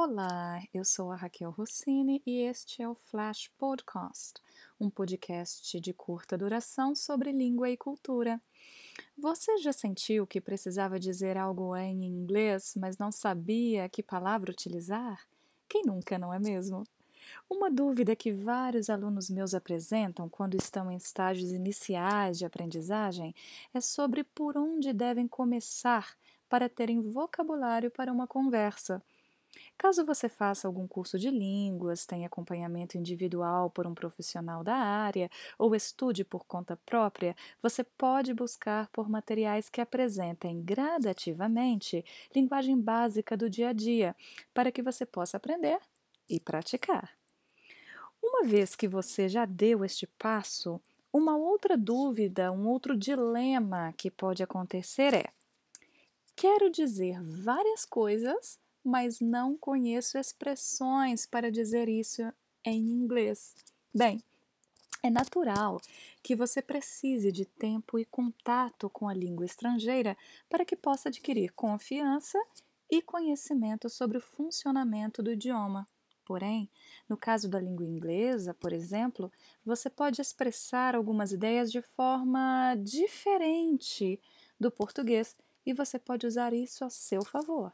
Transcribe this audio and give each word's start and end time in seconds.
Olá, 0.00 0.62
eu 0.72 0.84
sou 0.84 1.10
a 1.10 1.16
Raquel 1.16 1.50
Rossini 1.50 2.22
e 2.24 2.42
este 2.42 2.80
é 2.80 2.88
o 2.88 2.94
Flash 2.94 3.50
Podcast, 3.58 4.34
um 4.78 4.88
podcast 4.88 5.80
de 5.80 5.92
curta 5.92 6.38
duração 6.38 6.94
sobre 6.94 7.32
língua 7.32 7.68
e 7.68 7.76
cultura. 7.76 8.40
Você 9.18 9.58
já 9.58 9.72
sentiu 9.72 10.24
que 10.24 10.40
precisava 10.40 11.00
dizer 11.00 11.36
algo 11.36 11.74
em 11.74 12.04
inglês, 12.04 12.74
mas 12.76 12.96
não 12.96 13.10
sabia 13.10 13.88
que 13.88 14.00
palavra 14.00 14.52
utilizar? 14.52 15.26
Quem 15.68 15.82
nunca, 15.82 16.16
não 16.16 16.32
é 16.32 16.38
mesmo? 16.38 16.84
Uma 17.50 17.68
dúvida 17.68 18.14
que 18.14 18.32
vários 18.32 18.88
alunos 18.88 19.28
meus 19.28 19.52
apresentam 19.52 20.28
quando 20.28 20.54
estão 20.54 20.92
em 20.92 20.96
estágios 20.96 21.50
iniciais 21.50 22.38
de 22.38 22.44
aprendizagem 22.44 23.34
é 23.74 23.80
sobre 23.80 24.22
por 24.22 24.56
onde 24.56 24.92
devem 24.92 25.26
começar 25.26 26.16
para 26.48 26.68
terem 26.68 27.00
vocabulário 27.00 27.90
para 27.90 28.12
uma 28.12 28.28
conversa. 28.28 29.02
Caso 29.76 30.04
você 30.04 30.28
faça 30.28 30.66
algum 30.66 30.86
curso 30.86 31.18
de 31.18 31.30
línguas, 31.30 32.04
tenha 32.04 32.26
acompanhamento 32.26 32.98
individual 32.98 33.70
por 33.70 33.86
um 33.86 33.94
profissional 33.94 34.64
da 34.64 34.74
área 34.74 35.30
ou 35.58 35.74
estude 35.74 36.24
por 36.24 36.44
conta 36.44 36.76
própria, 36.84 37.36
você 37.62 37.84
pode 37.84 38.34
buscar 38.34 38.88
por 38.88 39.08
materiais 39.08 39.68
que 39.68 39.80
apresentem 39.80 40.62
gradativamente 40.62 42.04
linguagem 42.34 42.80
básica 42.80 43.36
do 43.36 43.48
dia 43.48 43.68
a 43.68 43.72
dia, 43.72 44.16
para 44.52 44.72
que 44.72 44.82
você 44.82 45.06
possa 45.06 45.36
aprender 45.36 45.78
e 46.28 46.40
praticar. 46.40 47.16
Uma 48.22 48.44
vez 48.44 48.74
que 48.74 48.88
você 48.88 49.28
já 49.28 49.44
deu 49.44 49.84
este 49.84 50.06
passo, 50.06 50.80
uma 51.12 51.36
outra 51.36 51.76
dúvida, 51.76 52.52
um 52.52 52.68
outro 52.68 52.96
dilema 52.96 53.94
que 53.96 54.10
pode 54.10 54.42
acontecer 54.42 55.14
é: 55.14 55.32
quero 56.36 56.70
dizer 56.70 57.22
várias 57.22 57.84
coisas 57.84 58.58
mas 58.88 59.20
não 59.20 59.56
conheço 59.56 60.16
expressões 60.16 61.26
para 61.26 61.50
dizer 61.50 61.88
isso 61.88 62.22
em 62.64 62.90
inglês. 62.90 63.54
Bem, 63.94 64.22
é 65.02 65.10
natural 65.10 65.80
que 66.22 66.34
você 66.34 66.60
precise 66.60 67.30
de 67.30 67.44
tempo 67.44 67.98
e 67.98 68.04
contato 68.04 68.88
com 68.90 69.08
a 69.08 69.14
língua 69.14 69.44
estrangeira 69.44 70.16
para 70.48 70.64
que 70.64 70.74
possa 70.74 71.08
adquirir 71.08 71.52
confiança 71.52 72.38
e 72.90 73.02
conhecimento 73.02 73.88
sobre 73.88 74.18
o 74.18 74.22
funcionamento 74.22 75.22
do 75.22 75.30
idioma. 75.30 75.86
Porém, 76.24 76.68
no 77.08 77.16
caso 77.16 77.48
da 77.48 77.60
língua 77.60 77.86
inglesa, 77.86 78.52
por 78.52 78.72
exemplo, 78.72 79.30
você 79.64 79.88
pode 79.88 80.20
expressar 80.20 80.94
algumas 80.94 81.32
ideias 81.32 81.70
de 81.70 81.80
forma 81.80 82.74
diferente 82.76 84.20
do 84.58 84.70
português 84.70 85.36
e 85.64 85.72
você 85.72 85.98
pode 85.98 86.26
usar 86.26 86.52
isso 86.52 86.84
a 86.84 86.90
seu 86.90 87.24
favor. 87.24 87.72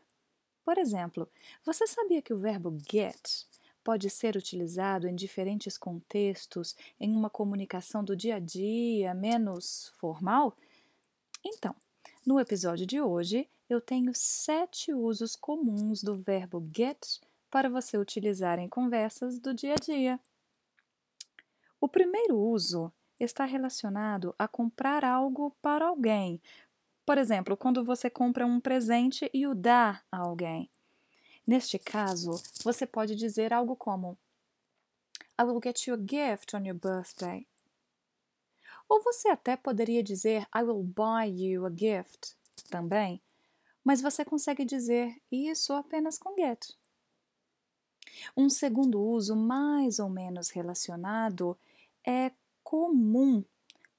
Por 0.64 0.78
exemplo, 0.78 1.28
você 1.64 1.86
sabia 1.86 2.22
que 2.22 2.32
o 2.32 2.38
verbo 2.38 2.76
get 2.90 3.44
pode 3.84 4.08
ser 4.08 4.34
utilizado 4.34 5.06
em 5.06 5.14
diferentes 5.14 5.76
contextos 5.76 6.74
em 6.98 7.14
uma 7.14 7.28
comunicação 7.28 8.02
do 8.02 8.16
dia 8.16 8.36
a 8.36 8.38
dia 8.38 9.12
menos 9.12 9.92
formal? 9.96 10.56
Então, 11.44 11.76
no 12.24 12.40
episódio 12.40 12.86
de 12.86 12.98
hoje, 13.00 13.46
eu 13.68 13.80
tenho 13.80 14.12
sete 14.14 14.92
usos 14.94 15.36
comuns 15.36 16.02
do 16.02 16.16
verbo 16.16 16.66
get 16.74 17.20
para 17.50 17.68
você 17.68 17.98
utilizar 17.98 18.58
em 18.58 18.68
conversas 18.68 19.38
do 19.38 19.52
dia 19.52 19.74
a 19.74 19.76
dia. 19.76 20.18
O 21.78 21.86
primeiro 21.86 22.38
uso 22.38 22.90
está 23.20 23.44
relacionado 23.44 24.34
a 24.38 24.48
comprar 24.48 25.04
algo 25.04 25.54
para 25.60 25.86
alguém, 25.86 26.40
por 27.04 27.18
exemplo, 27.18 27.56
quando 27.56 27.84
você 27.84 28.08
compra 28.08 28.46
um 28.46 28.60
presente 28.60 29.30
e 29.32 29.46
o 29.46 29.54
dá 29.54 30.02
a 30.10 30.18
alguém. 30.18 30.70
Neste 31.46 31.78
caso, 31.78 32.42
você 32.62 32.86
pode 32.86 33.14
dizer 33.14 33.52
algo 33.52 33.76
como 33.76 34.18
I 35.38 35.44
will 35.44 35.60
get 35.62 35.86
you 35.86 35.94
a 35.94 35.98
gift 35.98 36.56
on 36.56 36.64
your 36.64 36.78
birthday. 36.78 37.46
Ou 38.88 39.02
você 39.02 39.28
até 39.28 39.56
poderia 39.56 40.02
dizer 40.02 40.46
I 40.54 40.62
will 40.62 40.82
buy 40.82 41.26
you 41.26 41.66
a 41.66 41.70
gift 41.70 42.34
também, 42.70 43.20
mas 43.82 44.00
você 44.00 44.24
consegue 44.24 44.64
dizer 44.64 45.20
isso 45.30 45.72
apenas 45.74 46.18
com 46.18 46.34
get. 46.34 46.74
Um 48.36 48.48
segundo 48.48 49.02
uso 49.02 49.36
mais 49.36 49.98
ou 49.98 50.08
menos 50.08 50.50
relacionado 50.50 51.58
é 52.06 52.32
comum 52.62 53.44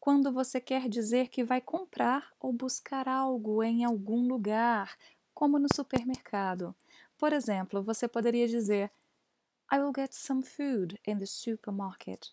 quando 0.06 0.32
você 0.32 0.62
quer 0.62 0.88
dizer 0.88 1.30
que 1.30 1.44
vai 1.44 1.60
comprar 1.60 2.32
ou 2.40 2.54
buscar 2.54 3.08
algo 3.10 3.64
em 3.64 3.84
algum 3.84 4.28
lugar, 4.28 4.96
como 5.34 5.58
no 5.58 5.68
supermercado. 5.74 6.76
Por 7.18 7.34
exemplo, 7.34 7.82
você 7.82 8.08
poderia 8.08 8.48
dizer 8.48 8.92
I 9.74 9.80
will 9.80 9.92
get 9.96 10.14
some 10.14 10.44
food 10.44 11.02
in 11.08 11.18
the 11.18 11.26
supermarket. 11.26 12.30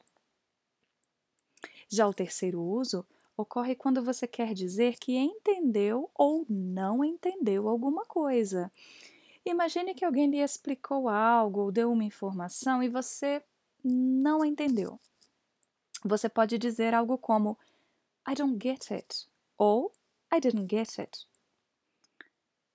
Já 1.88 2.06
o 2.06 2.12
terceiro 2.12 2.60
uso 2.60 3.06
ocorre 3.34 3.74
quando 3.74 4.04
você 4.04 4.26
quer 4.26 4.52
dizer 4.52 4.98
que 4.98 5.16
entendeu 5.16 6.10
ou 6.14 6.44
não 6.50 7.02
entendeu 7.02 7.70
alguma 7.70 8.04
coisa. 8.04 8.70
Imagine 9.46 9.94
que 9.94 10.04
alguém 10.04 10.28
lhe 10.28 10.42
explicou 10.42 11.08
algo 11.08 11.62
ou 11.62 11.72
deu 11.72 11.90
uma 11.90 12.04
informação 12.04 12.82
e 12.82 12.88
você 12.90 13.42
não 13.82 14.44
entendeu. 14.44 15.00
Você 16.04 16.28
pode 16.28 16.58
dizer 16.58 16.94
algo 16.94 17.16
como 17.16 17.58
I 18.28 18.34
don't 18.34 18.58
get 18.62 18.90
it 18.90 19.28
ou 19.56 19.92
I 20.32 20.40
didn't 20.40 20.68
get 20.74 20.98
it. 20.98 21.26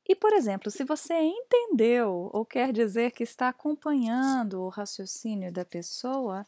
E, 0.07 0.15
por 0.15 0.31
exemplo, 0.31 0.71
se 0.71 0.85
você 0.85 1.13
entendeu 1.13 2.29
ou 2.31 2.45
quer 2.45 2.71
dizer 2.71 3.11
que 3.11 3.23
está 3.23 3.49
acompanhando 3.49 4.61
o 4.61 4.69
raciocínio 4.69 5.51
da 5.51 5.65
pessoa, 5.65 6.47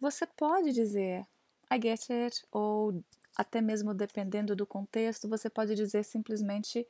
você 0.00 0.26
pode 0.26 0.72
dizer 0.72 1.24
I 1.72 1.80
get 1.80 2.10
it 2.10 2.44
ou 2.50 3.02
até 3.36 3.60
mesmo 3.60 3.94
dependendo 3.94 4.56
do 4.56 4.66
contexto, 4.66 5.28
você 5.28 5.48
pode 5.48 5.74
dizer 5.74 6.04
simplesmente 6.04 6.86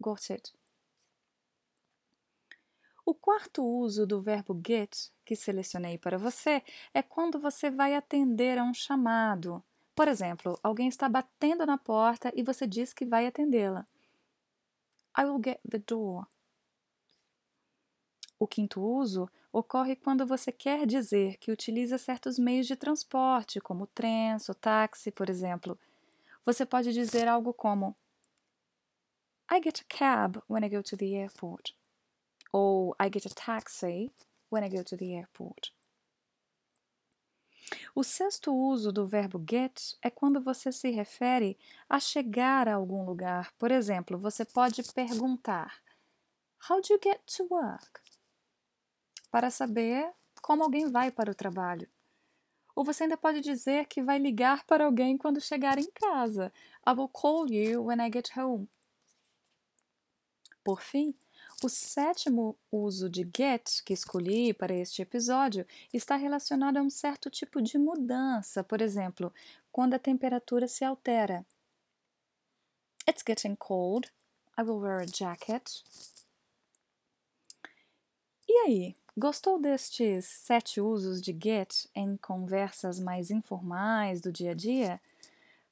got 0.00 0.30
it. 0.30 0.52
Quarto 3.24 3.64
uso 3.64 4.06
do 4.06 4.20
verbo 4.20 4.54
get, 4.54 5.08
que 5.24 5.34
selecionei 5.34 5.96
para 5.96 6.18
você, 6.18 6.62
é 6.92 7.02
quando 7.02 7.40
você 7.40 7.70
vai 7.70 7.94
atender 7.94 8.58
a 8.58 8.62
um 8.62 8.74
chamado. 8.74 9.64
Por 9.94 10.08
exemplo, 10.08 10.60
alguém 10.62 10.88
está 10.88 11.08
batendo 11.08 11.64
na 11.64 11.78
porta 11.78 12.30
e 12.36 12.42
você 12.42 12.66
diz 12.66 12.92
que 12.92 13.06
vai 13.06 13.26
atendê-la. 13.26 13.86
I 15.18 15.24
will 15.24 15.40
get 15.42 15.58
the 15.66 15.78
door. 15.78 16.26
O 18.38 18.46
quinto 18.46 18.82
uso 18.82 19.26
ocorre 19.50 19.96
quando 19.96 20.26
você 20.26 20.52
quer 20.52 20.86
dizer 20.86 21.38
que 21.38 21.50
utiliza 21.50 21.96
certos 21.96 22.38
meios 22.38 22.66
de 22.66 22.76
transporte, 22.76 23.58
como 23.58 23.86
trem, 23.86 24.36
ou 24.46 24.54
táxi, 24.54 25.10
por 25.10 25.30
exemplo. 25.30 25.78
Você 26.44 26.66
pode 26.66 26.92
dizer 26.92 27.26
algo 27.26 27.54
como 27.54 27.96
I 29.50 29.62
get 29.64 29.80
a 29.80 29.84
cab 29.88 30.42
when 30.46 30.62
I 30.62 30.68
go 30.68 30.82
to 30.82 30.94
the 30.94 31.06
airport 31.06 31.74
ou 32.54 32.94
I 33.00 33.10
get 33.12 33.26
a 33.26 33.34
taxi 33.34 34.12
when 34.48 34.62
I 34.62 34.68
go 34.68 34.84
to 34.84 34.96
the 34.96 35.12
airport. 35.16 35.74
O 37.92 38.04
sexto 38.04 38.54
uso 38.54 38.92
do 38.92 39.08
verbo 39.08 39.44
get 39.50 39.96
é 40.00 40.08
quando 40.08 40.40
você 40.40 40.70
se 40.70 40.90
refere 40.90 41.58
a 41.88 41.98
chegar 41.98 42.68
a 42.68 42.74
algum 42.74 43.04
lugar. 43.04 43.52
Por 43.58 43.72
exemplo, 43.72 44.16
você 44.16 44.44
pode 44.44 44.84
perguntar: 44.92 45.82
How 46.70 46.80
do 46.80 46.92
you 46.92 47.00
get 47.02 47.20
to 47.36 47.44
work? 47.50 48.00
Para 49.32 49.50
saber 49.50 50.12
como 50.40 50.62
alguém 50.62 50.88
vai 50.92 51.10
para 51.10 51.32
o 51.32 51.34
trabalho. 51.34 51.88
Ou 52.76 52.84
você 52.84 53.04
ainda 53.04 53.16
pode 53.16 53.40
dizer 53.40 53.86
que 53.86 54.00
vai 54.00 54.18
ligar 54.18 54.64
para 54.64 54.84
alguém 54.84 55.18
quando 55.18 55.40
chegar 55.40 55.76
em 55.76 55.90
casa. 55.90 56.52
I 56.86 56.92
will 56.92 57.08
call 57.08 57.50
you 57.50 57.86
when 57.86 58.00
I 58.00 58.10
get 58.12 58.30
home. 58.36 58.68
Por 60.62 60.80
fim, 60.80 61.14
o 61.64 61.68
sétimo 61.70 62.58
uso 62.70 63.08
de 63.08 63.26
get 63.34 63.82
que 63.86 63.94
escolhi 63.94 64.52
para 64.52 64.74
este 64.74 65.00
episódio 65.00 65.66
está 65.94 66.14
relacionado 66.14 66.76
a 66.76 66.82
um 66.82 66.90
certo 66.90 67.30
tipo 67.30 67.62
de 67.62 67.78
mudança, 67.78 68.62
por 68.62 68.82
exemplo, 68.82 69.32
quando 69.72 69.94
a 69.94 69.98
temperatura 69.98 70.68
se 70.68 70.84
altera. 70.84 71.42
It's 73.08 73.22
getting 73.26 73.56
cold. 73.56 74.12
I 74.58 74.62
will 74.62 74.78
wear 74.78 75.00
a 75.00 75.06
jacket. 75.06 75.82
E 78.46 78.52
aí, 78.66 78.94
gostou 79.16 79.58
destes 79.58 80.26
sete 80.26 80.82
usos 80.82 81.22
de 81.22 81.32
get 81.32 81.86
em 81.94 82.18
conversas 82.18 83.00
mais 83.00 83.30
informais 83.30 84.20
do 84.20 84.30
dia 84.30 84.50
a 84.50 84.54
dia? 84.54 85.00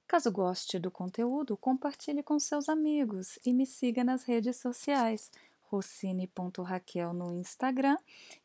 Caso 0.07 0.33
goste 0.33 0.79
do 0.79 0.91
conteúdo, 0.91 1.55
compartilhe 1.55 2.23
com 2.23 2.39
seus 2.39 2.71
amigos 2.71 3.39
e 3.45 3.53
me 3.53 3.67
siga 3.67 4.03
nas 4.03 4.25
redes 4.25 4.57
sociais 4.57 5.31
rossini.raquel 5.73 7.15
no 7.15 7.33
Instagram 7.33 7.97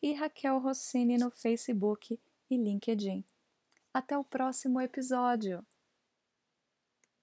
e 0.02 0.14
Raquel 0.14 0.58
Rossini 0.60 1.18
no 1.18 1.30
Facebook 1.30 2.18
e 2.50 2.58
LinkedIn. 2.58 3.26
Até 3.94 4.18
o 4.18 4.24
próximo 4.24 4.80
episódio! 4.80 5.66